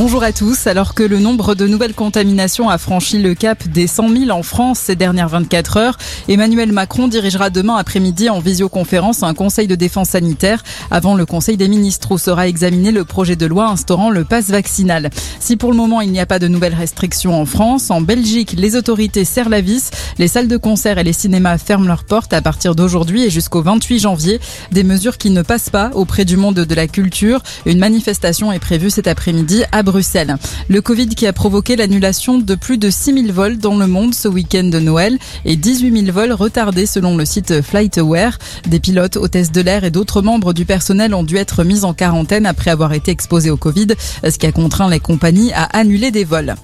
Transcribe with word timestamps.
Bonjour 0.00 0.22
à 0.22 0.30
tous. 0.30 0.68
Alors 0.68 0.94
que 0.94 1.02
le 1.02 1.18
nombre 1.18 1.56
de 1.56 1.66
nouvelles 1.66 1.92
contaminations 1.92 2.70
a 2.70 2.78
franchi 2.78 3.18
le 3.18 3.34
cap 3.34 3.66
des 3.66 3.88
100 3.88 4.10
000 4.10 4.30
en 4.30 4.44
France 4.44 4.78
ces 4.78 4.94
dernières 4.94 5.28
24 5.28 5.76
heures, 5.76 5.98
Emmanuel 6.28 6.70
Macron 6.70 7.08
dirigera 7.08 7.50
demain 7.50 7.74
après-midi 7.74 8.30
en 8.30 8.38
visioconférence 8.38 9.24
un 9.24 9.34
conseil 9.34 9.66
de 9.66 9.74
défense 9.74 10.10
sanitaire 10.10 10.62
avant 10.92 11.16
le 11.16 11.26
conseil 11.26 11.56
des 11.56 11.66
ministres 11.66 12.12
où 12.12 12.18
sera 12.18 12.46
examiné 12.46 12.92
le 12.92 13.04
projet 13.04 13.34
de 13.34 13.44
loi 13.44 13.66
instaurant 13.66 14.10
le 14.10 14.24
pass 14.24 14.50
vaccinal. 14.50 15.10
Si 15.40 15.56
pour 15.56 15.72
le 15.72 15.76
moment 15.76 16.00
il 16.00 16.12
n'y 16.12 16.20
a 16.20 16.26
pas 16.26 16.38
de 16.38 16.46
nouvelles 16.46 16.74
restrictions 16.74 17.34
en 17.34 17.44
France, 17.44 17.90
en 17.90 18.00
Belgique, 18.00 18.54
les 18.56 18.76
autorités 18.76 19.24
serrent 19.24 19.48
la 19.48 19.62
vis. 19.62 19.90
Les 20.18 20.28
salles 20.28 20.46
de 20.46 20.56
concert 20.56 20.98
et 20.98 21.04
les 21.04 21.12
cinémas 21.12 21.58
ferment 21.58 21.88
leurs 21.88 22.04
portes 22.04 22.32
à 22.32 22.40
partir 22.40 22.76
d'aujourd'hui 22.76 23.24
et 23.24 23.30
jusqu'au 23.30 23.62
28 23.62 23.98
janvier. 23.98 24.38
Des 24.70 24.84
mesures 24.84 25.18
qui 25.18 25.30
ne 25.30 25.42
passent 25.42 25.70
pas 25.70 25.90
auprès 25.94 26.24
du 26.24 26.36
monde 26.36 26.54
de 26.54 26.74
la 26.76 26.86
culture. 26.86 27.42
Une 27.66 27.80
manifestation 27.80 28.52
est 28.52 28.60
prévue 28.60 28.90
cet 28.90 29.08
après-midi 29.08 29.64
à 29.72 29.82
Bruxelles. 29.90 30.36
Le 30.68 30.82
Covid 30.82 31.08
qui 31.08 31.26
a 31.26 31.32
provoqué 31.32 31.74
l'annulation 31.74 32.36
de 32.36 32.54
plus 32.54 32.76
de 32.76 32.90
6000 32.90 33.32
vols 33.32 33.56
dans 33.56 33.76
le 33.76 33.86
monde 33.86 34.14
ce 34.14 34.28
week-end 34.28 34.64
de 34.64 34.78
Noël 34.78 35.18
et 35.46 35.56
18 35.56 36.04
000 36.04 36.12
vols 36.12 36.32
retardés 36.32 36.84
selon 36.84 37.16
le 37.16 37.24
site 37.24 37.62
FlightAware. 37.62 38.38
Des 38.66 38.80
pilotes, 38.80 39.16
hôtesses 39.16 39.50
de 39.50 39.62
l'air 39.62 39.84
et 39.84 39.90
d'autres 39.90 40.20
membres 40.20 40.52
du 40.52 40.66
personnel 40.66 41.14
ont 41.14 41.24
dû 41.24 41.36
être 41.36 41.64
mis 41.64 41.84
en 41.84 41.94
quarantaine 41.94 42.44
après 42.44 42.70
avoir 42.70 42.92
été 42.92 43.10
exposés 43.10 43.50
au 43.50 43.56
Covid, 43.56 43.88
ce 44.22 44.36
qui 44.36 44.46
a 44.46 44.52
contraint 44.52 44.90
les 44.90 45.00
compagnies 45.00 45.52
à 45.54 45.64
annuler 45.64 46.10
des 46.10 46.24
vols. 46.24 46.54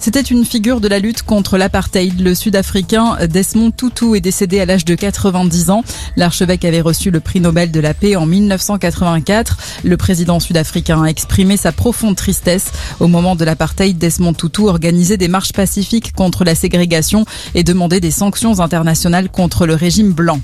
C'était 0.00 0.20
une 0.20 0.44
figure 0.44 0.80
de 0.80 0.88
la 0.88 1.00
lutte 1.00 1.22
contre 1.22 1.58
l'apartheid. 1.58 2.20
Le 2.20 2.34
Sud-Africain 2.34 3.16
Desmond 3.26 3.72
Tutu 3.72 4.16
est 4.16 4.20
décédé 4.20 4.60
à 4.60 4.66
l'âge 4.66 4.84
de 4.84 4.94
90 4.94 5.70
ans. 5.70 5.82
L'archevêque 6.16 6.64
avait 6.64 6.80
reçu 6.80 7.10
le 7.10 7.20
prix 7.20 7.40
Nobel 7.40 7.72
de 7.72 7.80
la 7.80 7.94
paix 7.94 8.14
en 8.14 8.24
1984. 8.24 9.58
Le 9.84 9.96
président 9.96 10.38
sud-africain 10.40 11.02
a 11.02 11.08
exprimé 11.08 11.56
sa 11.56 11.72
profonde 11.72 12.16
tristesse. 12.16 12.70
Au 13.00 13.08
moment 13.08 13.34
de 13.34 13.44
l'apartheid, 13.44 13.98
Desmond 13.98 14.34
Tutu 14.34 14.62
organisait 14.62 15.16
des 15.16 15.28
marches 15.28 15.52
pacifiques 15.52 16.12
contre 16.12 16.44
la 16.44 16.54
ségrégation 16.54 17.24
et 17.54 17.64
demandait 17.64 18.00
des 18.00 18.12
sanctions 18.12 18.60
internationales 18.60 19.28
contre 19.28 19.66
le 19.66 19.74
régime 19.74 20.12
blanc. 20.12 20.40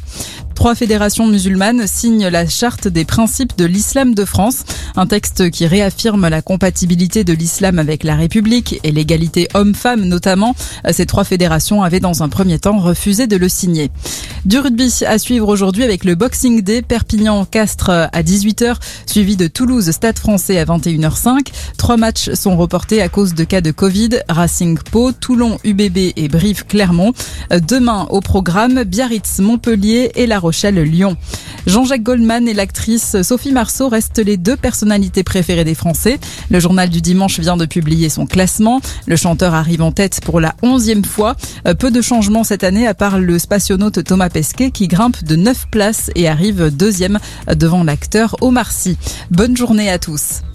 Trois 0.64 0.74
fédérations 0.74 1.26
musulmanes 1.26 1.86
signent 1.86 2.28
la 2.28 2.48
charte 2.48 2.88
des 2.88 3.04
principes 3.04 3.54
de 3.58 3.66
l'islam 3.66 4.14
de 4.14 4.24
France, 4.24 4.64
un 4.96 5.06
texte 5.06 5.50
qui 5.50 5.66
réaffirme 5.66 6.26
la 6.26 6.40
compatibilité 6.40 7.22
de 7.22 7.34
l'islam 7.34 7.78
avec 7.78 8.02
la 8.02 8.16
République 8.16 8.80
et 8.82 8.90
l'égalité 8.90 9.46
homme-femme 9.52 10.06
notamment. 10.06 10.56
Ces 10.90 11.04
trois 11.04 11.24
fédérations 11.24 11.82
avaient 11.82 12.00
dans 12.00 12.22
un 12.22 12.30
premier 12.30 12.58
temps 12.58 12.78
refusé 12.78 13.26
de 13.26 13.36
le 13.36 13.50
signer. 13.50 13.90
Du 14.44 14.58
rugby 14.58 14.92
à 15.06 15.18
suivre 15.18 15.48
aujourd'hui 15.48 15.84
avec 15.84 16.04
le 16.04 16.16
Boxing 16.16 16.60
Day 16.60 16.82
Perpignan-Castres 16.82 17.88
à 17.88 18.22
18h, 18.22 18.76
suivi 19.06 19.36
de 19.36 19.46
Toulouse 19.46 19.90
Stade 19.90 20.18
français 20.18 20.58
à 20.58 20.66
21h05. 20.66 21.46
Trois 21.78 21.96
matchs 21.96 22.34
sont 22.34 22.54
reportés 22.54 23.00
à 23.00 23.08
cause 23.08 23.32
de 23.32 23.44
cas 23.44 23.62
de 23.62 23.70
Covid, 23.70 24.10
Racing 24.28 24.78
Pau, 24.78 25.12
Toulon 25.12 25.58
UBB 25.64 26.12
et 26.16 26.28
Brive 26.28 26.66
Clermont. 26.66 27.14
Demain 27.50 28.06
au 28.10 28.20
programme 28.20 28.84
Biarritz 28.84 29.38
Montpellier 29.38 30.12
et 30.14 30.26
La 30.26 30.38
Rochelle-Lyon. 30.38 31.16
Jean-Jacques 31.66 32.02
Goldman 32.02 32.46
et 32.46 32.54
l'actrice 32.54 33.22
Sophie 33.22 33.52
Marceau 33.52 33.88
restent 33.88 34.18
les 34.18 34.36
deux 34.36 34.56
personnalités 34.56 35.24
préférées 35.24 35.64
des 35.64 35.74
Français. 35.74 36.20
Le 36.50 36.60
journal 36.60 36.90
du 36.90 37.00
dimanche 37.00 37.40
vient 37.40 37.56
de 37.56 37.64
publier 37.64 38.08
son 38.08 38.26
classement. 38.26 38.80
Le 39.06 39.16
chanteur 39.16 39.54
arrive 39.54 39.82
en 39.82 39.90
tête 39.90 40.20
pour 40.22 40.40
la 40.40 40.54
onzième 40.62 41.04
fois. 41.04 41.36
Peu 41.78 41.90
de 41.90 42.02
changements 42.02 42.44
cette 42.44 42.64
année 42.64 42.86
à 42.86 42.94
part 42.94 43.18
le 43.18 43.38
spationaute 43.38 44.04
Thomas 44.04 44.28
Pesquet 44.28 44.70
qui 44.70 44.88
grimpe 44.88 45.24
de 45.24 45.36
9 45.36 45.68
places 45.70 46.10
et 46.14 46.28
arrive 46.28 46.70
deuxième 46.70 47.18
devant 47.48 47.82
l'acteur 47.82 48.36
Omar 48.42 48.70
Sy. 48.70 48.98
Bonne 49.30 49.56
journée 49.56 49.90
à 49.90 49.98
tous. 49.98 50.44